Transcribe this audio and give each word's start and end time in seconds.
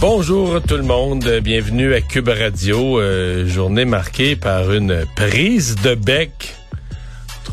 Bonjour 0.00 0.62
tout 0.62 0.78
le 0.78 0.82
monde, 0.82 1.28
bienvenue 1.42 1.92
à 1.92 2.00
Cube 2.00 2.30
Radio, 2.30 2.98
euh, 2.98 3.46
journée 3.46 3.84
marquée 3.84 4.34
par 4.34 4.72
une 4.72 5.04
prise 5.14 5.76
de 5.76 5.94
bec 5.94 6.54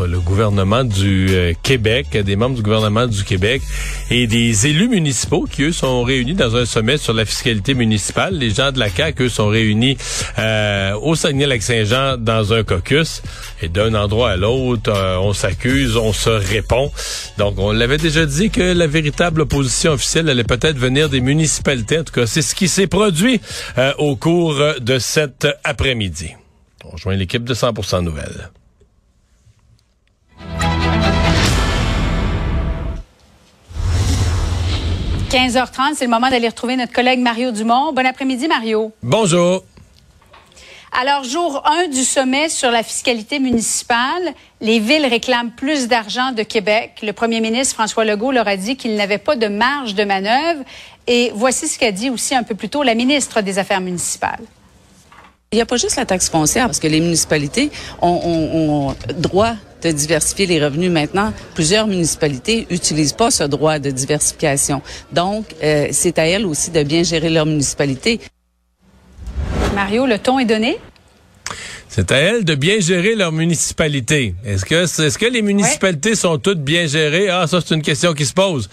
le 0.05 0.19
gouvernement 0.19 0.83
du 0.83 1.27
euh, 1.29 1.53
Québec, 1.63 2.17
des 2.17 2.35
membres 2.35 2.55
du 2.55 2.61
gouvernement 2.61 3.07
du 3.07 3.23
Québec 3.23 3.61
et 4.11 4.27
des 4.27 4.67
élus 4.67 4.89
municipaux 4.89 5.47
qui, 5.49 5.63
eux, 5.63 5.71
sont 5.71 6.03
réunis 6.03 6.33
dans 6.33 6.55
un 6.55 6.65
sommet 6.65 6.97
sur 6.97 7.13
la 7.13 7.25
fiscalité 7.25 7.73
municipale. 7.73 8.35
Les 8.35 8.51
gens 8.51 8.71
de 8.71 8.79
la 8.79 8.89
CAQ, 8.89 9.23
eux, 9.23 9.29
sont 9.29 9.47
réunis 9.47 9.97
euh, 10.37 10.93
au 11.01 11.15
Saguenay-Lac-Saint-Jean 11.15 12.17
dans 12.17 12.53
un 12.53 12.63
caucus. 12.63 13.23
Et 13.61 13.70
d'un 13.70 13.93
endroit 13.93 14.31
à 14.31 14.35
l'autre, 14.37 14.91
euh, 14.93 15.17
on 15.17 15.33
s'accuse, 15.33 15.98
on 15.98 16.13
se 16.13 16.29
répond. 16.29 16.91
Donc, 17.37 17.55
on 17.57 17.71
l'avait 17.71 17.98
déjà 17.98 18.25
dit 18.25 18.49
que 18.49 18.73
la 18.73 18.87
véritable 18.87 19.41
opposition 19.41 19.93
officielle 19.93 20.29
allait 20.29 20.43
peut-être 20.43 20.77
venir 20.77 21.09
des 21.09 21.21
municipalités. 21.21 21.99
En 21.99 22.03
tout 22.03 22.13
cas, 22.13 22.27
c'est 22.27 22.41
ce 22.41 22.53
qui 22.55 22.67
s'est 22.67 22.87
produit 22.87 23.41
au 23.98 24.15
cours 24.15 24.55
de 24.79 24.99
cet 24.99 25.48
après-midi. 25.63 26.31
On 26.85 26.91
rejoint 26.91 27.15
l'équipe 27.15 27.43
de 27.43 27.53
100% 27.53 28.03
Nouvelles. 28.03 28.49
15h30, 35.29 35.95
c'est 35.95 36.05
le 36.05 36.09
moment 36.09 36.29
d'aller 36.29 36.47
retrouver 36.47 36.77
notre 36.77 36.93
collègue 36.93 37.20
Mario 37.20 37.51
Dumont. 37.51 37.91
Bon 37.91 38.05
après-midi, 38.05 38.47
Mario. 38.47 38.93
Bonjour. 39.03 39.63
Alors, 40.97 41.25
jour 41.25 41.61
1 41.65 41.89
du 41.89 42.03
sommet 42.03 42.47
sur 42.47 42.71
la 42.71 42.81
fiscalité 42.81 43.39
municipale, 43.39 44.33
les 44.61 44.79
villes 44.79 45.05
réclament 45.05 45.51
plus 45.51 45.89
d'argent 45.89 46.31
de 46.31 46.43
Québec. 46.43 46.99
Le 47.03 47.11
premier 47.11 47.41
ministre 47.41 47.75
François 47.75 48.05
Legault 48.05 48.31
leur 48.31 48.48
a 48.48 48.55
dit 48.55 48.77
qu'il 48.77 48.95
n'avait 48.95 49.17
pas 49.17 49.35
de 49.35 49.48
marge 49.48 49.95
de 49.95 50.05
manœuvre. 50.05 50.63
Et 51.07 51.31
voici 51.35 51.67
ce 51.67 51.77
qu'a 51.77 51.91
dit 51.91 52.09
aussi 52.09 52.33
un 52.33 52.43
peu 52.43 52.55
plus 52.55 52.70
tôt 52.70 52.83
la 52.83 52.95
ministre 52.95 53.41
des 53.41 53.59
Affaires 53.59 53.81
municipales. 53.81 54.39
Il 55.51 55.55
n'y 55.55 55.61
a 55.61 55.65
pas 55.65 55.77
juste 55.77 55.98
la 55.98 56.05
taxe 56.05 56.29
foncière, 56.29 56.65
parce 56.65 56.79
que 56.79 56.87
les 56.87 56.99
municipalités 57.01 57.70
ont, 58.01 58.95
droit 59.15 59.55
de 59.81 59.91
diversifier 59.91 60.45
les 60.45 60.63
revenus 60.63 60.91
maintenant. 60.91 61.33
Plusieurs 61.53 61.87
municipalités 61.87 62.67
n'utilisent 62.70 63.13
pas 63.13 63.31
ce 63.31 63.43
droit 63.43 63.79
de 63.79 63.91
diversification. 63.91 64.81
Donc, 65.11 65.56
euh, 65.63 65.88
c'est 65.91 66.19
à 66.19 66.28
elles 66.28 66.45
aussi 66.45 66.72
de 66.72 66.83
bien 66.83 67.03
gérer 67.03 67.29
leur 67.29 67.45
municipalité. 67.45 68.19
Mario, 69.75 70.05
le 70.05 70.17
ton 70.17 70.39
est 70.39 70.45
donné? 70.45 70.79
C'est 71.90 72.12
à 72.12 72.18
elles 72.18 72.44
de 72.44 72.53
bien 72.56 72.80
gérer 72.80 73.16
leur 73.16 73.31
municipalité. 73.31 74.35
Est-ce 74.46 74.66
que, 74.66 74.84
est-ce 74.84 75.18
que 75.18 75.25
les 75.25 75.41
municipalités 75.41 76.16
sont 76.16 76.38
toutes 76.38 76.62
bien 76.62 76.85
gérées? 76.85 77.29
Ah, 77.29 77.47
ça, 77.47 77.59
c'est 77.66 77.74
une 77.74 77.81
question 77.81 78.13
qui 78.13 78.25
se 78.25 78.34
pose. 78.34 78.69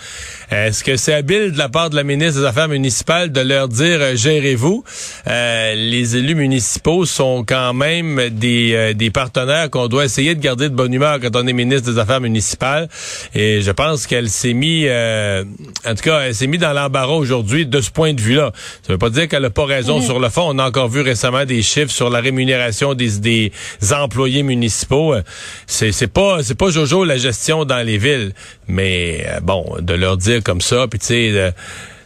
Est-ce 0.50 0.82
que 0.84 0.96
c'est 0.96 1.14
habile 1.14 1.52
de 1.52 1.58
la 1.58 1.68
part 1.68 1.90
de 1.90 1.96
la 1.96 2.02
ministre 2.02 2.40
des 2.40 2.46
Affaires 2.46 2.68
municipales 2.68 3.32
de 3.32 3.40
leur 3.40 3.68
dire 3.68 3.98
euh, 4.00 4.16
gérez-vous? 4.16 4.84
Euh, 5.26 5.74
les 5.74 6.16
élus 6.16 6.34
municipaux 6.34 7.06
sont 7.06 7.44
quand 7.46 7.72
même 7.72 8.30
des, 8.30 8.72
euh, 8.74 8.92
des 8.94 9.10
partenaires 9.10 9.70
qu'on 9.70 9.88
doit 9.88 10.04
essayer 10.04 10.34
de 10.34 10.40
garder 10.40 10.68
de 10.68 10.74
bonne 10.74 10.92
humeur 10.92 11.18
quand 11.20 11.34
on 11.36 11.46
est 11.46 11.52
ministre 11.52 11.90
des 11.90 11.98
Affaires 11.98 12.20
municipales. 12.20 12.88
Et 13.34 13.62
je 13.62 13.70
pense 13.70 14.06
qu'elle 14.06 14.28
s'est 14.28 14.54
mis, 14.54 14.86
en 14.88 15.94
tout 15.94 16.02
cas, 16.02 16.20
elle 16.20 16.34
s'est 16.34 16.46
mis 16.46 16.58
dans 16.58 16.72
l'embarras 16.72 17.14
aujourd'hui 17.14 17.64
de 17.64 17.80
ce 17.80 17.90
point 17.90 18.12
de 18.12 18.20
vue-là. 18.20 18.52
Ça 18.86 18.92
veut 18.92 18.98
pas 18.98 19.10
dire 19.10 19.28
qu'elle 19.28 19.44
a 19.44 19.50
pas 19.50 19.64
raison 19.64 20.02
sur 20.02 20.18
le 20.18 20.28
fond. 20.28 20.42
On 20.46 20.58
a 20.58 20.66
encore 20.66 20.88
vu 20.88 21.00
récemment 21.00 21.44
des 21.44 21.62
chiffres 21.62 21.92
sur 21.92 22.10
la 22.10 22.20
rémunération 22.20 22.94
des 22.94 23.03
des, 23.06 23.52
employés 23.92 24.42
municipaux. 24.42 25.14
Euh, 25.14 25.22
c'est 25.66 25.92
c'est 25.92 26.08
pas 26.08 26.42
c'est 26.42 26.54
pas 26.54 26.70
Jojo 26.70 27.04
la 27.04 27.16
gestion 27.16 27.64
dans 27.64 27.84
les 27.84 27.98
villes, 27.98 28.32
mais 28.66 29.24
euh, 29.26 29.40
bon 29.40 29.76
de 29.80 29.94
leur 29.94 30.16
dire 30.16 30.42
comme 30.42 30.60
ça, 30.60 30.86
puis 30.88 30.98
tu 30.98 31.06
sais. 31.06 31.54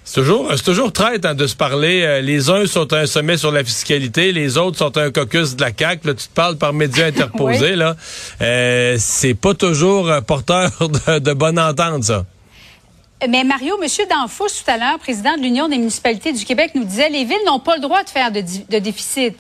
c'est 0.04 0.14
toujours, 0.20 0.50
c'est 0.56 0.64
toujours 0.64 0.92
traite 0.92 1.25
hein, 1.25 1.34
de 1.34 1.47
se 1.47 1.56
parler. 1.56 2.03
Euh, 2.03 2.20
les 2.20 2.50
uns 2.50 2.66
sont 2.66 2.92
à 2.92 2.98
un 2.98 3.06
sommet 3.06 3.37
sur 3.37 3.53
la 3.53 3.64
fiscalité, 3.64 4.32
les 4.32 4.58
autres 4.58 4.78
sont 4.78 4.97
à 4.97 5.03
un 5.03 5.10
caucus 5.10 5.56
de 5.56 5.60
la 5.60 5.70
CAQ. 5.76 6.06
Là, 6.06 6.14
tu 6.14 6.26
te 6.26 6.34
parles 6.34 6.56
par 6.56 6.72
médias 6.72 7.06
interposés. 7.08 7.76
là, 7.76 7.97
c'est 8.98 9.34
pas 9.34 9.54
toujours 9.54 10.10
porteur 10.26 10.70
de, 10.81 11.19
de 11.19 11.32
bonne 11.32 11.58
entente, 11.58 12.04
ça. 12.04 12.25
Mais 13.26 13.42
Mario, 13.42 13.76
M. 13.82 13.88
Danfous, 14.08 14.47
tout 14.47 14.70
à 14.70 14.78
l'heure, 14.78 14.98
président 15.00 15.37
de 15.37 15.42
l'Union 15.42 15.69
des 15.69 15.78
municipalités 15.78 16.32
du 16.32 16.44
Québec, 16.44 16.70
nous 16.75 16.84
disait 16.84 17.08
les 17.08 17.25
villes 17.25 17.37
n'ont 17.47 17.58
pas 17.58 17.75
le 17.75 17.82
droit 17.82 18.04
de 18.04 18.08
faire 18.08 18.31
de, 18.31 18.41
de 18.41 18.78
déficit. 18.78 19.37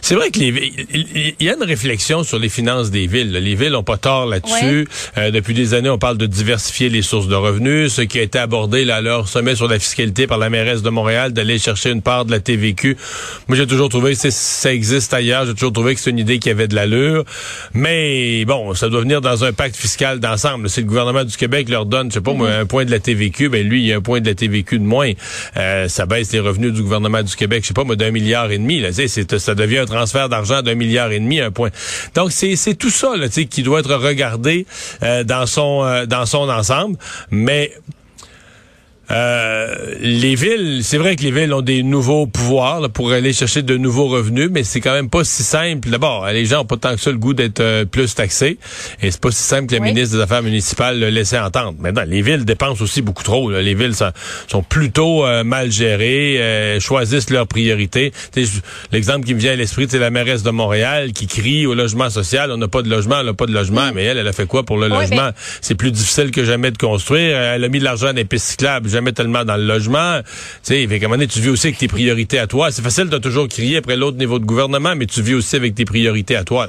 C'est 0.00 0.14
vrai 0.14 0.30
que 0.30 0.38
il 0.38 1.34
y 1.40 1.48
a 1.48 1.54
une 1.54 1.62
réflexion 1.62 2.22
sur 2.22 2.38
les 2.38 2.48
finances 2.48 2.90
des 2.90 3.06
villes. 3.06 3.32
Les 3.32 3.54
villes 3.54 3.72
n'ont 3.72 3.82
pas 3.82 3.96
tort 3.96 4.26
là-dessus. 4.26 4.88
Euh, 5.18 5.30
depuis 5.30 5.54
des 5.54 5.74
années, 5.74 5.90
on 5.90 5.98
parle 5.98 6.18
de 6.18 6.26
diversifier 6.26 6.88
les 6.88 7.02
sources 7.02 7.28
de 7.28 7.34
revenus, 7.34 7.92
ce 7.92 8.02
qui 8.02 8.18
a 8.18 8.22
été 8.22 8.38
abordé 8.38 8.84
là, 8.84 8.96
à 8.96 9.00
leur 9.00 9.28
sommet 9.28 9.54
sur 9.54 9.68
la 9.68 9.78
fiscalité 9.78 10.26
par 10.26 10.38
la 10.38 10.50
mairesse 10.50 10.82
de 10.82 10.90
Montréal, 10.90 11.32
d'aller 11.32 11.58
chercher 11.58 11.90
une 11.90 12.02
part 12.02 12.24
de 12.24 12.30
la 12.30 12.40
TVQ. 12.40 12.96
Moi, 13.48 13.56
j'ai 13.56 13.66
toujours 13.66 13.88
trouvé 13.88 14.14
que 14.14 14.30
ça 14.30 14.72
existe 14.72 15.12
ailleurs. 15.14 15.46
J'ai 15.46 15.54
toujours 15.54 15.72
trouvé 15.72 15.94
que 15.94 16.00
c'est 16.00 16.10
une 16.10 16.18
idée 16.18 16.38
qui 16.38 16.50
avait 16.50 16.68
de 16.68 16.74
l'allure. 16.74 17.24
Mais 17.74 18.44
bon, 18.44 18.74
ça 18.74 18.88
doit 18.88 19.00
venir 19.00 19.20
dans 19.20 19.44
un 19.44 19.52
pacte 19.52 19.76
fiscal 19.76 20.20
d'ensemble. 20.20 20.68
Si 20.68 20.80
le 20.80 20.86
gouvernement 20.86 21.24
du 21.24 21.36
Québec 21.36 21.68
leur 21.68 21.86
donne, 21.86 22.10
je 22.10 22.14
sais 22.14 22.20
pas 22.20 22.32
moi, 22.32 22.50
mm-hmm. 22.50 22.60
un 22.60 22.66
point 22.66 22.84
de 22.84 22.90
la 22.90 23.00
TVQ, 23.00 23.48
ben 23.48 23.66
lui, 23.66 23.82
il 23.82 23.86
y 23.86 23.92
a 23.92 23.96
un 23.96 24.00
point 24.00 24.20
de 24.20 24.26
la 24.26 24.34
TVQ 24.34 24.78
de 24.78 24.84
moins. 24.84 25.12
Euh, 25.56 25.88
ça 25.88 26.06
baisse 26.06 26.32
les 26.32 26.40
revenus 26.40 26.72
du 26.72 26.82
gouvernement 26.82 27.22
du 27.22 27.34
Québec, 27.34 27.62
je 27.62 27.68
sais 27.68 27.74
pas 27.74 27.84
moi, 27.84 27.96
d'un 27.96 28.10
milliard 28.10 28.50
et 28.50 28.58
demi. 28.58 28.80
Là, 28.80 28.90
c'est, 28.92 29.38
ça 29.38 29.54
devient 29.54 29.65
un 29.74 29.86
transfert 29.86 30.28
d'argent 30.28 30.62
d'un 30.62 30.74
milliard 30.74 31.10
et 31.12 31.18
demi, 31.18 31.40
un 31.40 31.50
point. 31.50 31.70
Donc 32.14 32.32
c'est 32.32 32.56
c'est 32.56 32.74
tout 32.74 32.90
ça 32.90 33.16
là, 33.16 33.28
qui 33.28 33.62
doit 33.62 33.80
être 33.80 33.94
regardé 33.94 34.66
euh, 35.02 35.24
dans 35.24 35.46
son 35.46 35.84
euh, 35.84 36.06
dans 36.06 36.26
son 36.26 36.48
ensemble, 36.48 36.96
mais 37.30 37.72
euh, 39.10 39.94
les 40.00 40.34
villes, 40.34 40.80
c'est 40.82 40.98
vrai 40.98 41.14
que 41.14 41.22
les 41.22 41.30
villes 41.30 41.52
ont 41.52 41.62
des 41.62 41.82
nouveaux 41.82 42.26
pouvoirs 42.26 42.90
pour 42.90 43.12
aller 43.12 43.32
chercher 43.32 43.62
de 43.62 43.76
nouveaux 43.76 44.08
revenus, 44.08 44.48
mais 44.50 44.64
c'est 44.64 44.80
quand 44.80 44.92
même 44.92 45.10
pas 45.10 45.22
si 45.22 45.42
simple. 45.42 45.90
D'abord, 45.90 46.26
les 46.26 46.44
gens 46.44 46.62
ont 46.62 46.64
pas 46.64 46.76
tant 46.76 46.94
que 46.94 47.00
ça 47.00 47.10
le 47.10 47.18
goût 47.18 47.32
d'être 47.32 47.60
euh, 47.60 47.84
plus 47.84 48.14
taxés, 48.14 48.58
et 49.02 49.10
c'est 49.10 49.20
pas 49.20 49.30
si 49.30 49.42
simple 49.42 49.68
que 49.68 49.74
la 49.74 49.80
ministre 49.80 50.16
des 50.16 50.22
Affaires 50.22 50.42
municipales 50.42 50.98
le 50.98 51.10
laissait 51.10 51.38
entendre. 51.38 51.74
Maintenant, 51.78 52.02
les 52.06 52.22
villes 52.22 52.44
dépensent 52.44 52.82
aussi 52.82 53.00
beaucoup 53.00 53.22
trop. 53.22 53.50
Les 53.50 53.74
villes 53.74 53.94
sont, 53.94 54.62
plutôt 54.62 55.24
euh, 55.24 55.44
mal 55.44 55.70
gérées, 55.70 56.78
choisissent 56.80 57.30
leurs 57.30 57.46
priorités. 57.46 58.12
L'exemple 58.92 59.24
qui 59.24 59.34
me 59.34 59.40
vient 59.40 59.52
à 59.52 59.56
l'esprit, 59.56 59.86
c'est 59.88 59.98
la 59.98 60.10
mairesse 60.10 60.42
de 60.42 60.50
Montréal 60.50 61.12
qui 61.12 61.26
crie 61.26 61.66
au 61.66 61.74
logement 61.74 62.10
social, 62.10 62.50
on 62.50 62.56
n'a 62.56 62.68
pas 62.68 62.82
de 62.82 62.88
logement, 62.88 63.16
on 63.20 63.24
n'a 63.24 63.34
pas 63.34 63.46
de 63.46 63.52
logement, 63.52 63.90
mais 63.94 64.04
elle, 64.04 64.18
elle 64.18 64.28
a 64.28 64.32
fait 64.32 64.46
quoi 64.46 64.64
pour 64.64 64.78
le 64.78 64.88
logement? 64.88 65.30
C'est 65.60 65.74
plus 65.74 65.92
difficile 65.92 66.30
que 66.30 66.44
jamais 66.44 66.70
de 66.70 66.78
construire. 66.78 67.36
Elle 67.36 67.64
a 67.64 67.68
mis 67.68 67.78
de 67.78 67.84
l'argent 67.84 68.08
dans 68.08 68.16
les 68.16 68.24
pistes 68.24 68.46
cyclables 68.46 68.95
jamais 68.96 69.12
tellement 69.12 69.44
dans 69.44 69.56
le 69.56 69.66
logement. 69.66 70.20
Tu 70.22 70.74
sais, 70.74 70.86
fait 70.86 70.96
un 70.96 71.00
moment 71.02 71.16
donné, 71.16 71.26
tu 71.26 71.40
vis 71.40 71.50
aussi 71.50 71.66
avec 71.66 71.78
tes 71.78 71.88
priorités 71.88 72.38
à 72.38 72.46
toi. 72.46 72.70
C'est 72.70 72.80
facile 72.80 73.10
de 73.10 73.18
toujours 73.18 73.46
crier 73.46 73.76
après 73.76 73.96
l'autre 73.96 74.16
niveau 74.16 74.38
de 74.38 74.46
gouvernement, 74.46 74.94
mais 74.96 75.04
tu 75.04 75.20
vis 75.20 75.34
aussi 75.34 75.54
avec 75.56 75.74
tes 75.74 75.84
priorités 75.84 76.34
à 76.34 76.44
toi. 76.44 76.68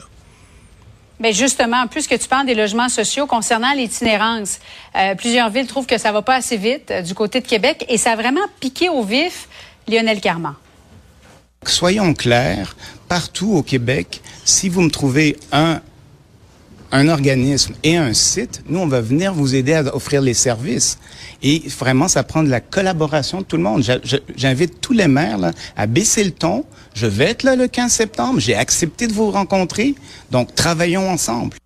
Mais 1.20 1.32
justement, 1.32 1.88
plus 1.88 2.06
que 2.06 2.16
tu 2.16 2.28
parles 2.28 2.46
des 2.46 2.54
logements 2.54 2.90
sociaux 2.90 3.28
concernant 3.28 3.74
l'itinérance, 3.74 4.60
euh, 4.96 5.16
plusieurs 5.16 5.50
villes 5.50 5.68
trouvent 5.68 5.88
que 5.88 5.98
ça 5.98 6.12
va 6.12 6.22
pas 6.22 6.36
assez 6.36 6.58
vite 6.58 6.92
euh, 6.92 7.02
du 7.02 7.14
côté 7.14 7.40
de 7.40 7.48
Québec 7.48 7.86
et 7.88 7.98
ça 7.98 8.12
a 8.12 8.16
vraiment 8.16 8.46
piqué 8.60 8.90
au 8.90 9.04
vif 9.04 9.48
Lionel 9.88 10.20
Carman. 10.20 10.54
Soyons 11.66 12.14
clairs, 12.14 12.76
partout 13.08 13.54
au 13.54 13.64
Québec, 13.64 14.22
si 14.44 14.68
vous 14.68 14.82
me 14.82 14.92
trouvez 14.92 15.38
un 15.54 15.82
un 16.92 17.08
organisme 17.10 17.74
et 17.84 17.98
un 17.98 18.14
site, 18.14 18.64
nous, 18.68 18.80
on 18.80 18.88
va 18.88 19.02
venir 19.02 19.34
vous 19.34 19.56
aider 19.56 19.74
à 19.74 19.96
offrir 19.96 20.22
les 20.22 20.34
services. 20.34 20.98
Et 21.44 21.64
vraiment, 21.80 22.08
ça 22.08 22.24
prend 22.24 22.44
de 22.44 22.50
la 22.50 22.62
collaboration 22.62 23.42
de 23.42 23.46
tout 23.46 23.58
le 23.58 23.64
monde. 23.64 23.84
J'invite 24.36 24.82
tous 24.82 24.94
les 24.94 25.08
maires 25.08 25.52
à 25.76 25.88
baisser 25.88 26.24
le 26.24 26.32
ton. 26.32 26.66
Je 26.94 27.06
vais 27.06 27.26
être 27.26 27.44
là 27.44 27.56
le 27.56 27.68
15 27.68 27.92
septembre. 27.92 28.40
J'ai 28.40 28.56
accepté 28.56 29.08
de 29.08 29.14
vous 29.14 29.30
rencontrer. 29.32 29.96
Donc, 30.32 30.56
travaillons 30.56 31.10
ensemble. 31.10 31.58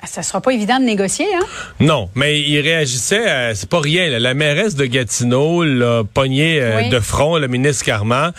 Ah, 0.00 0.06
ça 0.06 0.22
sera 0.22 0.40
pas 0.40 0.52
évident 0.52 0.78
de 0.78 0.84
négocier, 0.84 1.26
hein? 1.34 1.44
Non, 1.80 2.08
mais 2.14 2.40
il 2.40 2.60
réagissait, 2.60 3.52
c'est 3.54 3.68
pas 3.68 3.80
rien. 3.80 4.16
La 4.20 4.32
mairesse 4.32 4.76
de 4.76 4.86
Gatineau 4.86 5.64
l'a 5.64 6.04
pogné 6.04 6.60
euh, 6.60 6.88
de 6.88 7.00
front, 7.00 7.36
le 7.36 7.48
ministre 7.48 7.84
Carman. 7.84 8.32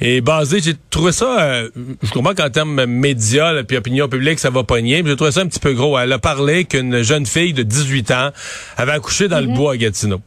Et 0.00 0.20
basé, 0.20 0.60
j'ai 0.60 0.74
trouvé 0.90 1.10
ça, 1.10 1.40
euh, 1.40 1.68
je 2.04 2.10
comprends 2.12 2.34
qu'en 2.34 2.48
termes 2.48 2.84
médias, 2.86 3.60
puis 3.64 3.76
opinion 3.76 4.08
publique, 4.08 4.38
ça 4.38 4.50
va 4.50 4.62
pogner, 4.62 5.02
mais 5.02 5.10
j'ai 5.10 5.16
trouvé 5.16 5.32
ça 5.32 5.40
un 5.40 5.46
petit 5.46 5.58
peu 5.58 5.72
gros. 5.72 5.98
Elle 5.98 6.12
a 6.12 6.20
parlé 6.20 6.64
qu'une 6.64 7.02
jeune 7.02 7.26
fille 7.26 7.54
de 7.54 7.64
18 7.64 8.12
ans 8.12 8.30
avait 8.76 8.92
accouché 8.92 9.26
dans 9.26 9.40
le 9.40 9.48
mhm. 9.48 9.54
bois 9.54 9.72
à 9.72 9.76
Gatineau. 9.76 10.20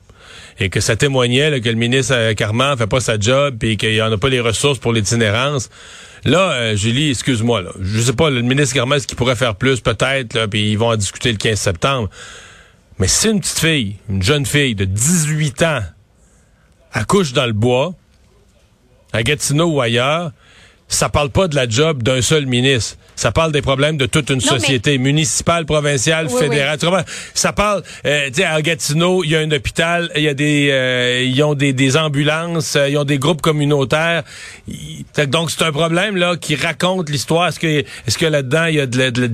Et 0.59 0.69
que 0.69 0.79
ça 0.79 0.95
témoignait 0.95 1.59
que 1.61 1.69
le 1.69 1.75
ministre 1.75 2.13
euh, 2.15 2.33
Carman 2.33 2.77
fait 2.77 2.87
pas 2.87 2.99
sa 2.99 3.19
job 3.19 3.55
puis 3.59 3.77
qu'il 3.77 4.01
en 4.01 4.11
a 4.11 4.17
pas 4.17 4.29
les 4.29 4.39
ressources 4.39 4.79
pour 4.79 4.93
l'itinérance. 4.93 5.69
Là, 6.25 6.51
euh, 6.51 6.75
Julie, 6.75 7.09
excuse-moi, 7.09 7.61
là, 7.61 7.71
je 7.81 7.99
sais 7.99 8.13
pas, 8.13 8.29
le 8.29 8.41
ministre 8.41 8.75
Carman, 8.75 8.97
est-ce 8.97 9.07
qu'il 9.07 9.17
pourrait 9.17 9.35
faire 9.35 9.55
plus, 9.55 9.81
peut-être, 9.81 10.45
puis 10.47 10.71
ils 10.71 10.77
vont 10.77 10.89
en 10.89 10.95
discuter 10.95 11.31
le 11.31 11.37
15 11.37 11.59
septembre. 11.59 12.09
Mais 12.99 13.07
si 13.07 13.29
une 13.29 13.41
petite 13.41 13.59
fille, 13.59 13.95
une 14.09 14.23
jeune 14.23 14.45
fille 14.45 14.75
de 14.75 14.85
18 14.85 15.63
ans, 15.63 15.81
accouche 16.93 17.33
dans 17.33 17.45
le 17.45 17.53
bois, 17.53 17.93
à 19.11 19.23
Gatineau 19.23 19.67
ou 19.67 19.81
ailleurs, 19.81 20.31
ça 20.93 21.09
parle 21.09 21.29
pas 21.29 21.47
de 21.47 21.55
la 21.55 21.67
job 21.67 22.03
d'un 22.03 22.21
seul 22.21 22.45
ministre. 22.45 22.97
Ça 23.15 23.31
parle 23.31 23.51
des 23.51 23.61
problèmes 23.61 23.97
de 23.97 24.05
toute 24.05 24.29
une 24.29 24.41
société, 24.41 24.97
municipale, 24.97 25.65
provinciale, 25.65 26.29
fédérale. 26.29 26.77
Ça 27.33 27.53
parle, 27.53 27.83
euh, 28.05 28.27
tu 28.27 28.35
sais, 28.35 28.43
à 28.43 28.61
Gatineau, 28.61 29.23
il 29.23 29.31
y 29.31 29.35
a 29.35 29.39
un 29.39 29.51
hôpital, 29.51 30.09
il 30.15 30.23
y 30.23 30.27
a 30.27 30.33
des, 30.33 30.69
euh, 30.71 31.23
ils 31.23 31.43
ont 31.43 31.53
des, 31.53 31.73
des 31.73 31.95
ambulances, 31.95 32.75
euh, 32.75 32.89
ils 32.89 32.97
ont 32.97 33.03
des 33.03 33.19
groupes 33.19 33.41
communautaires. 33.41 34.23
donc 35.27 35.51
c'est 35.51 35.63
un 35.63 35.71
problème 35.71 36.17
là 36.17 36.35
qui 36.37 36.55
raconte 36.55 37.09
l'histoire. 37.09 37.49
Est-ce 37.49 37.59
que, 37.59 37.67
est-ce 38.07 38.17
que 38.17 38.25
là-dedans 38.25 38.65
il 38.65 38.75
y 38.75 38.79
a 38.79 38.87
de, 38.87 39.09
de, 39.09 39.25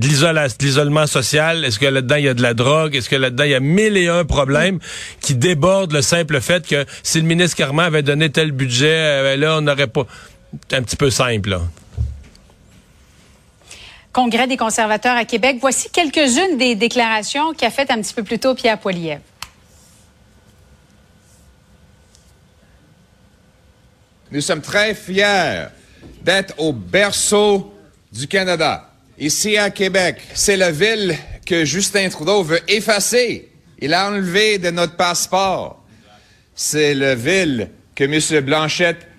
l'isolement 0.60 1.06
social? 1.06 1.64
Est-ce 1.64 1.78
que 1.78 1.86
là-dedans 1.86 2.16
il 2.16 2.24
y 2.24 2.28
a 2.28 2.34
de 2.34 2.42
la 2.42 2.54
drogue? 2.54 2.94
Est-ce 2.94 3.08
que 3.08 3.16
là-dedans 3.16 3.44
il 3.44 3.50
y 3.50 3.54
a 3.54 3.60
mille 3.60 3.96
et 3.96 4.08
un 4.08 4.24
problèmes 4.24 4.78
qui 5.20 5.34
débordent 5.34 5.92
le 5.92 6.02
simple 6.02 6.40
fait 6.40 6.66
que 6.66 6.84
si 7.02 7.20
le 7.20 7.26
ministre 7.26 7.56
Carman 7.56 7.86
avait 7.86 8.02
donné 8.02 8.30
tel 8.30 8.52
budget, 8.52 9.22
ben 9.22 9.40
là 9.40 9.56
on 9.56 9.62
n'aurait 9.62 9.86
pas 9.86 10.06
un 10.72 10.82
petit 10.82 10.96
peu 10.96 11.10
simple. 11.10 11.50
Là. 11.50 11.60
Congrès 14.12 14.48
des 14.48 14.56
conservateurs 14.56 15.16
à 15.16 15.24
Québec. 15.24 15.58
Voici 15.60 15.88
quelques-unes 15.90 16.58
des 16.58 16.74
déclarations 16.74 17.54
qu'a 17.54 17.70
faites 17.70 17.90
un 17.90 18.00
petit 18.00 18.14
peu 18.14 18.24
plus 18.24 18.38
tôt 18.38 18.54
Pierre 18.54 18.78
Poilievre. 18.78 19.22
Nous 24.32 24.40
sommes 24.40 24.62
très 24.62 24.94
fiers 24.94 25.66
d'être 26.22 26.54
au 26.58 26.72
berceau 26.72 27.74
du 28.12 28.28
Canada. 28.28 28.90
Ici 29.18 29.56
à 29.56 29.70
Québec, 29.70 30.20
c'est 30.34 30.56
la 30.56 30.70
ville 30.70 31.16
que 31.44 31.64
Justin 31.64 32.08
Trudeau 32.08 32.42
veut 32.42 32.60
effacer. 32.68 33.50
Il 33.80 33.92
a 33.92 34.08
enlevé 34.08 34.58
de 34.58 34.70
notre 34.70 34.96
passeport. 34.96 35.84
C'est 36.54 36.94
la 36.94 37.14
ville 37.14 37.70
que 37.94 38.04
M. 38.04 38.44
Blanchette 38.44 39.09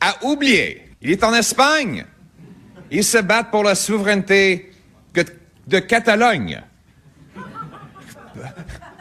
a 0.00 0.24
oublié. 0.24 0.82
Il 1.00 1.10
est 1.10 1.24
en 1.24 1.34
Espagne. 1.34 2.04
Ils 2.90 3.04
se 3.04 3.18
battent 3.18 3.50
pour 3.50 3.64
la 3.64 3.74
souveraineté 3.74 4.70
de 5.66 5.78
Catalogne. 5.80 6.62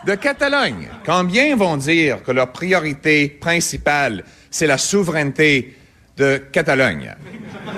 De 0.05 0.15
Catalogne. 0.15 0.89
Combien 1.05 1.55
vont 1.55 1.77
dire 1.77 2.23
que 2.23 2.31
leur 2.31 2.51
priorité 2.51 3.27
principale, 3.27 4.23
c'est 4.49 4.67
la 4.67 4.77
souveraineté 4.77 5.77
de 6.17 6.37
Catalogne? 6.51 7.15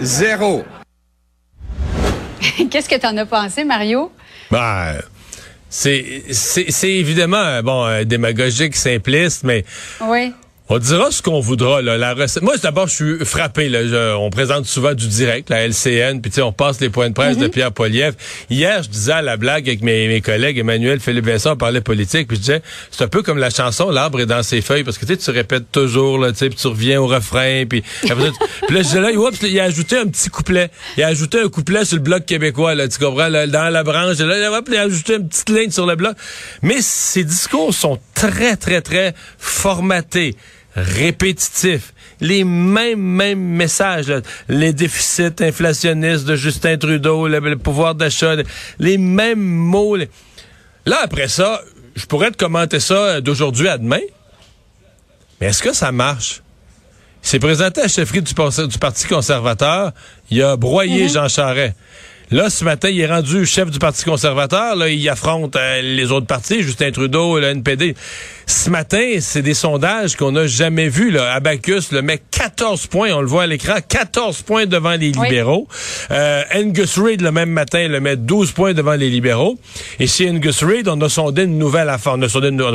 Zéro. 0.01 0.65
Qu'est-ce 2.69 2.89
que 2.89 2.99
tu 2.99 3.05
en 3.05 3.17
as 3.17 3.25
pensé, 3.25 3.63
Mario? 3.63 4.11
Ben, 4.51 4.95
c'est, 5.69 6.23
c'est, 6.31 6.91
évidemment, 6.91 7.61
bon, 7.63 7.85
euh, 7.85 8.03
démagogique, 8.03 8.75
simpliste, 8.75 9.43
mais. 9.43 9.65
Oui. 10.01 10.33
On 10.69 10.79
dira 10.79 11.11
ce 11.11 11.21
qu'on 11.21 11.39
voudra. 11.39 11.81
Là. 11.81 11.97
La 11.97 12.13
recette... 12.13 12.43
Moi, 12.43 12.57
d'abord, 12.57 12.87
je 12.87 12.93
suis 12.93 13.25
frappé. 13.25 13.69
Là. 13.69 14.17
on 14.19 14.29
présente 14.29 14.65
souvent 14.65 14.93
du 14.93 15.07
direct, 15.07 15.49
la 15.49 15.65
LCN, 15.65 16.19
puis 16.19 16.41
on 16.41 16.51
passe 16.51 16.81
les 16.81 16.89
points 16.89 17.09
de 17.09 17.13
presse 17.13 17.37
de 17.37 17.45
mhm. 17.45 17.51
Pierre 17.51 17.71
Poliev. 17.71 18.15
Hier, 18.49 18.83
je 18.83 18.89
disais 18.89 19.13
à 19.13 19.21
la 19.21 19.37
blague 19.37 19.67
avec 19.67 19.81
mes, 19.81 20.07
mes 20.07 20.19
collègues, 20.19 20.57
Emmanuel, 20.57 20.99
Philippe 20.99 21.25
Vincent, 21.25 21.53
on 21.53 21.57
parlait 21.57 21.79
politique, 21.79 22.27
puis 22.27 22.37
je 22.37 22.41
disais, 22.41 22.61
c'est 22.91 23.03
un 23.03 23.07
peu 23.07 23.23
comme 23.23 23.37
la 23.37 23.49
chanson 23.49 23.89
L'arbre 23.89 24.19
est 24.19 24.25
dans 24.25 24.43
ses 24.43 24.61
feuilles, 24.61 24.83
parce 24.83 24.97
que 24.97 25.05
tu 25.13 25.31
répètes 25.31 25.71
toujours, 25.71 26.19
là, 26.19 26.31
puis 26.33 26.49
tu 26.49 26.67
reviens 26.67 27.01
au 27.01 27.07
refrain, 27.07 27.63
puis 27.67 27.81
puis 28.01 28.09
là, 28.09 28.81
je 28.81 28.87
disais 28.87 28.99
là, 28.99 29.11
oups, 29.11 29.41
il 29.43 29.59
a 29.59 29.63
ajouté 29.63 29.97
un 29.97 30.07
petit 30.07 30.29
couplet. 30.29 30.69
Il 30.97 31.03
a 31.03 31.07
ajouté 31.07 31.39
un 31.39 31.49
couplet 31.49 31.85
sur 31.85 31.95
le 31.95 32.03
bloc 32.03 32.25
québécois, 32.25 32.75
là, 32.75 32.87
tu 32.87 32.99
comprends, 32.99 33.29
là, 33.29 33.47
dans 33.47 33.69
la 33.69 33.83
branche. 33.83 34.17
Là, 34.19 34.37
il 34.37 34.75
a 34.75 34.81
ajouté 34.81 35.15
une 35.15 35.29
petite 35.29 35.49
ligne 35.49 35.71
sur 35.71 35.85
le 35.85 35.95
bloc. 35.95 36.15
Mais 36.61 36.77
ces 36.81 37.23
discours 37.23 37.73
sont 37.73 37.99
très, 38.13 38.57
très, 38.57 38.81
très 38.81 39.13
formatés 39.37 40.35
répétitif. 40.77 41.93
Les 42.21 42.43
mêmes, 42.43 42.99
mêmes 42.99 43.39
messages. 43.39 44.13
Les 44.47 44.73
déficits 44.73 45.41
inflationnistes 45.41 46.25
de 46.25 46.35
Justin 46.35 46.77
Trudeau, 46.77 47.27
le, 47.27 47.57
pouvoir 47.57 47.95
d'achat, 47.95 48.35
les 48.79 48.97
mêmes 48.97 49.39
mots. 49.39 49.97
Là, 49.97 50.99
après 51.03 51.27
ça, 51.27 51.61
je 51.95 52.05
pourrais 52.05 52.31
te 52.31 52.37
commenter 52.37 52.79
ça 52.79 53.21
d'aujourd'hui 53.21 53.67
à 53.67 53.77
demain. 53.77 53.99
Mais 55.41 55.47
est-ce 55.47 55.61
que 55.61 55.73
ça 55.73 55.91
marche? 55.91 56.41
Il 57.23 57.29
s'est 57.29 57.39
présenté 57.39 57.81
à 57.81 57.83
la 57.83 57.89
chefferie 57.89 58.21
du, 58.21 58.33
Parti 58.33 59.07
conservateur. 59.07 59.91
Il 60.29 60.41
a 60.41 60.55
broyé 60.55 61.07
mm-hmm. 61.07 61.13
Jean 61.13 61.27
Charest. 61.27 61.75
Là, 62.29 62.49
ce 62.49 62.65
matin, 62.65 62.89
il 62.89 62.99
est 62.99 63.07
rendu 63.07 63.45
chef 63.45 63.71
du 63.71 63.79
Parti 63.79 64.03
conservateur. 64.03 64.75
Là, 64.75 64.89
il 64.89 65.07
affronte 65.07 65.55
euh, 65.55 65.81
les 65.81 66.11
autres 66.11 66.25
partis, 66.25 66.61
Justin 66.61 66.91
Trudeau, 66.91 67.39
le 67.39 67.47
NPD. 67.47 67.95
Ce 68.45 68.69
matin, 68.69 69.15
c'est 69.21 69.41
des 69.41 69.53
sondages 69.53 70.17
qu'on 70.17 70.33
n'a 70.33 70.45
jamais 70.45 70.89
vus. 70.89 71.09
Là. 71.09 71.31
Abacus 71.31 71.93
le 71.93 72.01
met 72.01 72.21
14 72.31 72.87
points, 72.87 73.13
on 73.13 73.21
le 73.21 73.27
voit 73.27 73.43
à 73.43 73.47
l'écran, 73.47 73.75
14 73.87 74.41
points 74.41 74.65
devant 74.65 74.91
les 74.91 75.11
libéraux. 75.11 75.69
Euh, 76.11 76.43
Angus 76.53 76.99
Reid, 76.99 77.21
le 77.21 77.31
même 77.31 77.49
matin, 77.49 77.87
le 77.87 78.01
met 78.01 78.17
12 78.17 78.51
points 78.51 78.73
devant 78.73 78.95
les 78.95 79.09
libéraux. 79.09 79.57
Et 80.01 80.07
chez 80.07 80.29
Angus 80.29 80.65
Reid, 80.65 80.89
on 80.89 80.99
a 80.99 81.07
sondé 81.07 81.43
une 81.43 81.57
nouvelle 81.57 81.87
affaire. 81.87 82.15
On 82.15 82.17
n'a 82.17 82.27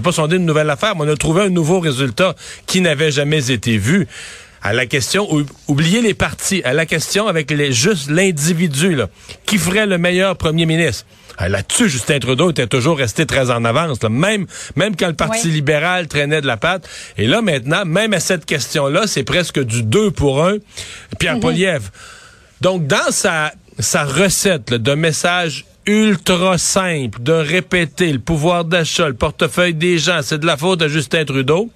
pas 0.03 0.13
sondé 0.13 0.37
une 0.37 0.47
nouvelle 0.47 0.71
affaire, 0.71 0.97
mais 0.97 1.03
on 1.03 1.09
a 1.09 1.17
trouvé 1.17 1.43
un 1.43 1.51
nouveau 1.51 1.79
résultat 1.79 2.35
qui 2.65 2.81
n'avait 2.81 3.11
jamais 3.11 3.51
été 3.51 3.77
vu 3.77 4.09
à 4.63 4.73
la 4.73 4.87
question, 4.87 5.29
oubliez 5.67 6.03
les 6.03 6.15
partis, 6.15 6.63
à 6.65 6.73
la 6.73 6.87
question 6.87 7.27
avec 7.27 7.51
les, 7.51 7.73
juste 7.73 8.09
l'individu, 8.09 8.97
qui 9.45 9.59
ferait 9.59 9.87
le 9.87 9.99
meilleur 9.99 10.37
premier 10.37 10.67
ministre? 10.67 11.05
Ah, 11.37 11.49
là-dessus, 11.49 11.89
Justin 11.89 12.21
Trudeau 12.21 12.51
était 12.51 12.67
toujours 12.67 12.99
resté 12.99 13.27
très 13.27 13.51
en 13.51 13.65
avance, 13.65 14.01
même, 14.03 14.47
même 14.77 14.95
quand 14.95 15.09
le 15.09 15.15
Parti 15.15 15.49
libéral 15.49 16.07
traînait 16.07 16.41
de 16.41 16.47
la 16.47 16.57
patte. 16.57 16.89
Et 17.17 17.27
là, 17.27 17.43
maintenant, 17.43 17.85
même 17.85 18.13
à 18.13 18.21
cette 18.21 18.45
question-là, 18.45 19.07
c'est 19.07 19.25
presque 19.25 19.59
du 19.65 19.83
2 19.83 20.11
pour 20.11 20.45
1. 20.45 20.59
Pierre 21.19 21.39
mm 21.39 21.81
Donc, 22.61 22.87
dans 22.87 23.11
sa, 23.11 23.53
sa 23.79 24.05
recette 24.05 24.75
de 24.75 24.95
message 24.95 25.65
ultra 25.87 26.59
simple, 26.59 27.21
de 27.21 27.33
répéter 27.33 28.13
le 28.13 28.21
pouvoir 28.21 28.65
d'achat, 28.65 29.09
le 29.09 29.15
portefeuille 29.15 29.75
des 29.75 29.99
gens, 29.99 30.21
c'est 30.23 30.39
de 30.39 30.47
la 30.47 30.57
faute 30.57 30.83
à 30.83 30.89
Justin 30.89 31.25
Trudeau, 31.25 31.71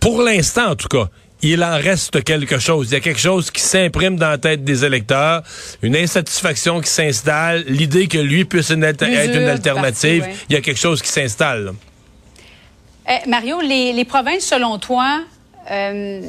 pour 0.00 0.22
l'instant, 0.22 0.70
en 0.70 0.74
tout 0.74 0.88
cas, 0.88 1.08
il 1.42 1.62
en 1.62 1.76
reste 1.76 2.22
quelque 2.24 2.58
chose. 2.58 2.88
Il 2.90 2.94
y 2.94 2.96
a 2.96 3.00
quelque 3.00 3.20
chose 3.20 3.50
qui 3.50 3.60
s'imprime 3.60 4.16
dans 4.16 4.30
la 4.30 4.38
tête 4.38 4.64
des 4.64 4.84
électeurs, 4.84 5.42
une 5.82 5.96
insatisfaction 5.96 6.80
qui 6.80 6.90
s'installe, 6.90 7.64
l'idée 7.66 8.08
que 8.08 8.18
lui 8.18 8.44
puisse 8.44 8.70
être 8.70 9.06
une 9.06 9.48
alternative. 9.48 10.26
Il 10.48 10.54
y 10.54 10.56
a 10.56 10.60
quelque 10.60 10.80
chose 10.80 11.00
qui 11.02 11.08
s'installe. 11.08 11.72
Eh, 13.08 13.28
Mario, 13.28 13.60
les, 13.60 14.04
provinces, 14.04 14.44
selon 14.44 14.78
toi, 14.78 15.20
euh, 15.70 16.20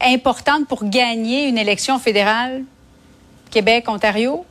importantes 0.00 0.68
pour 0.68 0.88
gagner 0.88 1.48
une 1.48 1.58
élection 1.58 1.98
fédérale, 1.98 2.62
Québec, 3.50 3.88
Ontario? 3.88 4.44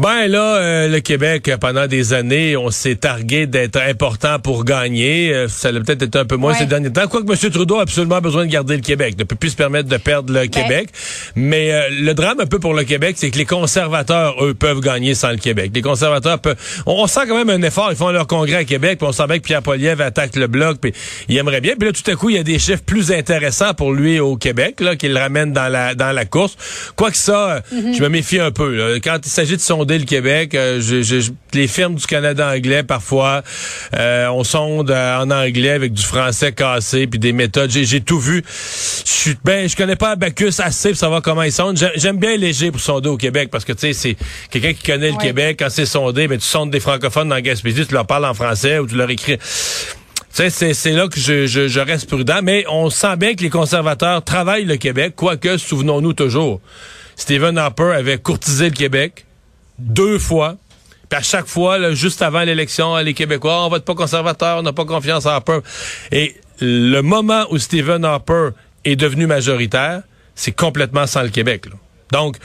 Ben 0.00 0.28
là, 0.28 0.56
euh, 0.56 0.88
le 0.88 1.00
Québec, 1.00 1.50
pendant 1.60 1.86
des 1.86 2.14
années, 2.14 2.56
on 2.56 2.70
s'est 2.70 2.94
targué 2.94 3.46
d'être 3.46 3.76
important 3.76 4.38
pour 4.38 4.64
gagner. 4.64 5.30
Euh, 5.30 5.46
ça 5.46 5.68
a 5.68 5.72
peut-être 5.72 6.00
été 6.00 6.18
un 6.18 6.24
peu 6.24 6.36
moins 6.36 6.54
ces 6.54 6.64
derniers 6.64 6.90
temps. 6.90 7.06
Quoique 7.06 7.30
M. 7.30 7.50
Trudeau 7.50 7.76
a 7.76 7.82
absolument 7.82 8.22
besoin 8.22 8.46
de 8.46 8.50
garder 8.50 8.76
le 8.76 8.80
Québec, 8.80 9.16
ne 9.18 9.24
peut 9.24 9.36
plus 9.36 9.50
se 9.50 9.56
permettre 9.56 9.90
de 9.90 9.98
perdre 9.98 10.32
le 10.32 10.40
ben. 10.40 10.48
Québec. 10.48 10.88
Mais 11.36 11.70
euh, 11.70 11.82
le 11.90 12.14
drame 12.14 12.40
un 12.40 12.46
peu 12.46 12.58
pour 12.58 12.72
le 12.72 12.84
Québec, 12.84 13.16
c'est 13.18 13.30
que 13.30 13.36
les 13.36 13.44
conservateurs, 13.44 14.42
eux, 14.42 14.54
peuvent 14.54 14.80
gagner 14.80 15.14
sans 15.14 15.32
le 15.32 15.36
Québec. 15.36 15.70
Les 15.74 15.82
conservateurs 15.82 16.38
peuvent... 16.38 16.56
On, 16.86 17.06
sent 17.06 17.20
quand 17.28 17.36
même 17.36 17.50
un 17.50 17.60
effort. 17.60 17.88
Ils 17.90 17.96
font 17.98 18.08
leur 18.08 18.26
congrès 18.26 18.56
à 18.56 18.64
Québec, 18.64 19.00
puis 19.00 19.06
on 19.06 19.12
sent 19.12 19.26
bien 19.26 19.38
que 19.38 19.44
Pierre 19.44 19.62
Poliev 19.62 20.00
attaque 20.00 20.34
le 20.34 20.46
bloc, 20.46 20.78
puis 20.80 20.94
il 21.28 21.36
aimerait 21.36 21.60
bien. 21.60 21.74
Puis 21.78 21.88
là, 21.88 21.92
tout 21.92 22.10
à 22.10 22.14
coup, 22.14 22.30
il 22.30 22.36
y 22.36 22.38
a 22.38 22.42
des 22.42 22.58
chiffres 22.58 22.84
plus 22.86 23.12
intéressants 23.12 23.74
pour 23.74 23.92
lui 23.92 24.18
au 24.18 24.36
Québec, 24.36 24.80
là, 24.80 24.96
qu'il 24.96 25.14
ramène 25.18 25.52
dans 25.52 25.68
la 25.68 25.94
dans 25.94 26.12
la 26.12 26.24
course. 26.24 26.56
Quoique 26.96 27.18
ça, 27.18 27.62
mm-hmm. 27.70 27.98
je 27.98 28.02
me 28.02 28.08
méfie 28.08 28.40
un 28.40 28.50
peu. 28.50 28.98
Quand 29.04 29.18
il 29.22 29.30
s'agit 29.30 29.56
de 29.58 29.60
le 29.98 30.04
Québec. 30.04 30.54
Euh, 30.54 30.80
les 31.54 31.66
firmes 31.66 31.94
du 31.94 32.06
Canada 32.06 32.48
anglais, 32.48 32.82
parfois, 32.82 33.42
euh, 33.94 34.28
on 34.28 34.44
sonde 34.44 34.90
euh, 34.90 35.18
en 35.18 35.30
anglais 35.30 35.70
avec 35.70 35.92
du 35.92 36.02
français 36.02 36.52
cassé 36.52 37.06
puis 37.06 37.18
des 37.18 37.32
méthodes. 37.32 37.70
J'ai 37.70 38.00
tout 38.00 38.20
vu. 38.20 38.44
Je 38.46 39.10
suis 39.10 39.36
ben, 39.44 39.68
je 39.68 39.76
connais 39.76 39.96
pas 39.96 40.10
Abacus 40.10 40.60
assez 40.60 40.90
pour 40.90 40.98
savoir 40.98 41.22
comment 41.22 41.42
ils 41.42 41.52
sondent. 41.52 41.78
J'aime 41.96 42.18
bien 42.18 42.36
léger 42.36 42.70
pour 42.70 42.80
sonder 42.80 43.08
au 43.08 43.16
Québec 43.16 43.48
parce 43.50 43.64
que 43.64 43.72
tu 43.72 43.80
sais, 43.80 43.92
c'est 43.92 44.16
quelqu'un 44.50 44.72
qui 44.72 44.82
connaît 44.82 45.10
le 45.10 45.18
Québec. 45.18 45.56
Quand 45.58 45.70
c'est 45.70 45.86
sondé, 45.86 46.28
ben 46.28 46.38
tu 46.38 46.46
sondes 46.46 46.70
des 46.70 46.80
francophones 46.80 47.28
dans 47.28 47.40
Gaspésie, 47.40 47.86
tu 47.86 47.94
leur 47.94 48.06
parles 48.06 48.24
en 48.24 48.34
français 48.34 48.78
ou 48.78 48.86
tu 48.86 48.96
leur 48.96 49.10
écris. 49.10 49.38
C'est 50.32 50.92
là 50.92 51.08
que 51.08 51.18
je, 51.18 51.46
je, 51.46 51.80
reste 51.80 52.08
prudent, 52.08 52.40
mais 52.42 52.64
on 52.68 52.88
sent 52.88 53.16
bien 53.16 53.34
que 53.34 53.42
les 53.42 53.50
conservateurs 53.50 54.22
travaillent 54.22 54.64
le 54.64 54.76
Québec, 54.76 55.14
quoique, 55.16 55.58
souvenons-nous 55.58 56.12
toujours, 56.12 56.60
Stephen 57.16 57.58
Harper 57.58 57.92
avait 57.96 58.18
courtisé 58.18 58.70
le 58.70 58.74
Québec, 58.74 59.26
deux 59.80 60.18
fois. 60.18 60.56
Puis 61.08 61.18
à 61.18 61.22
chaque 61.22 61.46
fois, 61.46 61.92
juste 61.92 62.22
avant 62.22 62.42
l'élection, 62.42 62.96
les 62.98 63.14
Québécois, 63.14 63.66
on 63.66 63.68
vote 63.68 63.84
pas 63.84 63.94
conservateur, 63.94 64.58
on 64.58 64.62
n'a 64.62 64.72
pas 64.72 64.84
confiance 64.84 65.26
en 65.26 65.30
Harper. 65.30 65.58
Et 66.12 66.36
le 66.60 67.00
moment 67.00 67.46
où 67.50 67.58
Stephen 67.58 68.04
Harper 68.04 68.50
est 68.84 68.96
devenu 68.96 69.26
majoritaire, 69.26 70.02
c'est 70.34 70.52
complètement 70.52 71.06
sans 71.06 71.22
le 71.22 71.30
Québec. 71.30 71.64
Donc, 72.12 72.36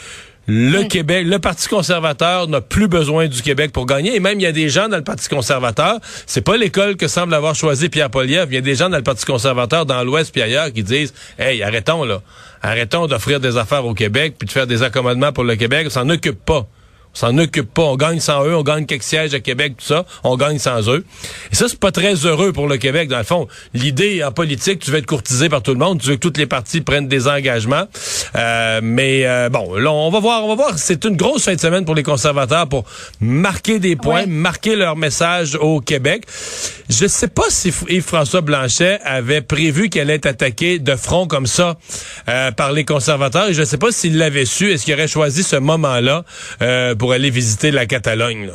le 0.47 0.83
Québec, 0.83 1.25
le 1.27 1.39
Parti 1.39 1.67
conservateur 1.67 2.47
n'a 2.47 2.61
plus 2.61 2.87
besoin 2.87 3.27
du 3.27 3.41
Québec 3.41 3.71
pour 3.71 3.87
gagner. 3.87 4.15
Et 4.15 4.19
même, 4.19 4.39
il 4.39 4.43
y 4.43 4.47
a 4.47 4.51
des 4.51 4.69
gens 4.69 4.87
dans 4.87 4.97
le 4.97 5.03
Parti 5.03 5.27
conservateur, 5.27 5.99
c'est 6.27 6.41
pas 6.41 6.55
l'école 6.55 6.97
que 6.97 7.07
semble 7.07 7.33
avoir 7.33 7.55
choisi 7.55 7.89
Pierre 7.89 8.11
Poliev. 8.11 8.47
Il 8.51 8.55
y 8.55 8.57
a 8.57 8.61
des 8.61 8.75
gens 8.75 8.89
dans 8.89 8.97
le 8.97 9.03
Parti 9.03 9.25
conservateur, 9.25 9.85
dans 9.85 10.03
l'Ouest 10.03 10.31
puis 10.31 10.43
ailleurs, 10.43 10.71
qui 10.71 10.83
disent, 10.83 11.13
hey, 11.39 11.63
arrêtons 11.63 12.03
là. 12.03 12.21
Arrêtons 12.61 13.07
d'offrir 13.07 13.39
des 13.39 13.57
affaires 13.57 13.85
au 13.85 13.93
Québec 13.93 14.35
puis 14.37 14.47
de 14.47 14.51
faire 14.51 14.67
des 14.67 14.83
accommodements 14.83 15.31
pour 15.31 15.43
le 15.43 15.55
Québec. 15.55 15.87
On 15.87 15.89
s'en 15.91 16.09
occupe 16.09 16.43
pas 16.43 16.67
s'en 17.15 17.37
occupe 17.37 17.73
pas. 17.73 17.83
On 17.83 17.95
gagne 17.95 18.19
sans 18.19 18.45
eux, 18.45 18.55
on 18.55 18.63
gagne 18.63 18.85
quelques 18.85 19.03
sièges 19.03 19.33
à 19.33 19.39
Québec, 19.39 19.75
tout 19.77 19.85
ça. 19.85 20.05
On 20.23 20.35
gagne 20.35 20.59
sans 20.59 20.89
eux. 20.89 21.05
Et 21.51 21.55
ça, 21.55 21.67
c'est 21.67 21.79
pas 21.79 21.91
très 21.91 22.13
heureux 22.25 22.51
pour 22.51 22.67
le 22.67 22.77
Québec. 22.77 23.09
Dans 23.09 23.17
le 23.17 23.23
fond, 23.23 23.47
l'idée 23.73 24.23
en 24.23 24.31
politique, 24.31 24.79
tu 24.79 24.91
veux 24.91 24.97
être 24.97 25.05
courtisé 25.05 25.49
par 25.49 25.61
tout 25.61 25.71
le 25.71 25.79
monde, 25.79 25.99
tu 26.01 26.09
veux 26.09 26.15
que 26.15 26.19
toutes 26.19 26.37
les 26.37 26.45
parties 26.45 26.81
prennent 26.81 27.07
des 27.07 27.27
engagements. 27.27 27.85
Euh, 28.35 28.81
mais 28.83 29.25
euh, 29.25 29.49
bon, 29.49 29.75
là, 29.75 29.91
on 29.91 30.09
va 30.09 30.19
voir, 30.19 30.43
on 30.43 30.49
va 30.49 30.55
voir. 30.55 30.77
C'est 30.77 31.05
une 31.05 31.15
grosse 31.15 31.45
fin 31.45 31.55
de 31.55 31.59
semaine 31.59 31.85
pour 31.85 31.95
les 31.95 32.03
conservateurs 32.03 32.67
pour 32.67 32.85
marquer 33.21 33.79
des 33.79 33.95
points, 33.95 34.25
marquer 34.25 34.75
leur 34.75 34.95
message 34.95 35.55
au 35.55 35.79
Québec. 35.79 36.25
Je 36.89 37.07
sais 37.07 37.27
pas 37.27 37.49
si 37.49 37.73
Yves-François 37.89 38.41
Blanchet 38.41 38.99
avait 39.03 39.41
prévu 39.41 39.89
qu'elle 39.89 40.03
allait 40.03 40.15
être 40.15 40.25
attaquée 40.27 40.79
de 40.79 40.95
front 40.95 41.27
comme 41.27 41.47
ça 41.47 41.77
euh, 42.29 42.51
par 42.51 42.71
les 42.73 42.85
conservateurs. 42.85 43.49
Et 43.49 43.53
je 43.53 43.63
sais 43.63 43.77
pas 43.77 43.91
s'il 43.91 44.17
l'avait 44.17 44.45
su. 44.45 44.71
Est-ce 44.71 44.85
qu'il 44.85 44.93
aurait 44.93 45.07
choisi 45.07 45.43
ce 45.43 45.55
moment-là 45.55 46.23
pour 46.99 47.04
pour 47.05 47.13
aller 47.13 47.29
visiter 47.29 47.69
la 47.69 47.85
Catalogne. 47.85 48.47
Là. 48.47 48.53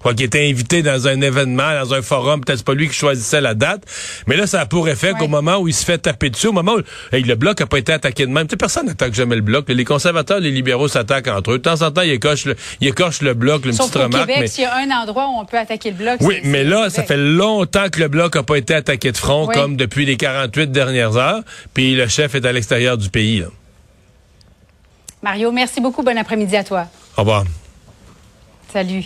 Quoi 0.00 0.12
qu'il 0.12 0.26
était 0.26 0.50
invité 0.50 0.82
dans 0.82 1.08
un 1.08 1.18
événement, 1.22 1.72
dans 1.80 1.94
un 1.94 2.02
forum, 2.02 2.42
peut-être 2.44 2.62
pas 2.62 2.74
lui 2.74 2.88
qui 2.88 2.94
choisissait 2.94 3.40
la 3.40 3.54
date, 3.54 3.84
mais 4.26 4.36
là, 4.36 4.46
ça 4.46 4.60
a 4.60 4.66
pour 4.66 4.86
effet 4.90 5.14
qu'au 5.18 5.28
moment 5.28 5.56
où 5.56 5.66
il 5.66 5.72
se 5.72 5.82
fait 5.82 5.96
taper 5.96 6.28
dessus, 6.28 6.48
au 6.48 6.52
moment 6.52 6.74
où 6.74 6.82
le 7.10 7.34
bloc 7.36 7.62
a 7.62 7.66
pas 7.66 7.78
été 7.78 7.94
attaqué 7.94 8.26
de 8.26 8.30
même, 8.30 8.46
tu 8.46 8.50
sais, 8.50 8.56
personne 8.58 8.84
n'attaque 8.84 9.14
jamais 9.14 9.34
le 9.34 9.40
bloc. 9.40 9.64
Les 9.70 9.86
conservateurs, 9.86 10.40
les 10.40 10.50
libéraux 10.50 10.88
s'attaquent 10.88 11.28
entre 11.28 11.52
eux. 11.52 11.56
De 11.56 11.62
temps 11.62 11.80
en 11.80 11.90
temps, 11.90 12.02
ils 12.02 12.10
écorchent 12.10 12.44
le, 12.44 12.54
ils 12.82 12.88
écorchent 12.88 13.22
le 13.22 13.32
bloc, 13.32 13.64
une 13.64 13.72
Sauf 13.72 13.86
petite 13.92 14.02
remarque. 14.02 14.28
Québec, 14.28 14.50
s'il 14.50 14.64
y 14.64 14.66
a 14.66 14.76
un 14.76 14.90
endroit 14.90 15.24
où 15.28 15.40
on 15.40 15.46
peut 15.46 15.56
attaquer 15.56 15.92
le 15.92 15.96
bloc, 15.96 16.18
Oui, 16.20 16.40
mais 16.44 16.64
là, 16.64 16.90
ça 16.90 17.02
fait 17.02 17.16
longtemps 17.16 17.88
que 17.88 17.98
le 17.98 18.08
bloc 18.08 18.36
a 18.36 18.42
pas 18.42 18.56
été 18.56 18.74
attaqué 18.74 19.10
de 19.10 19.16
front, 19.16 19.46
comme 19.46 19.76
depuis 19.76 20.04
les 20.04 20.18
48 20.18 20.70
dernières 20.70 21.16
heures, 21.16 21.40
puis 21.72 21.94
le 21.94 22.08
chef 22.08 22.34
est 22.34 22.44
à 22.44 22.52
l'extérieur 22.52 22.98
du 22.98 23.08
pays. 23.08 23.42
Mario, 25.22 25.52
merci 25.52 25.80
beaucoup. 25.80 26.02
Bon 26.02 26.16
après-midi 26.16 26.56
à 26.56 26.64
toi. 26.64 26.86
Au 27.16 27.20
revoir. 27.22 27.44
Salut. 28.72 29.04